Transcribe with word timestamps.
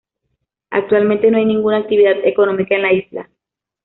Actualmente, 0.71 1.29
no 1.29 1.37
hay 1.37 1.45
ninguna 1.45 1.77
actividad 1.77 2.25
económica 2.25 2.73
en 2.73 2.81
la 2.81 2.91
isla. 2.93 3.29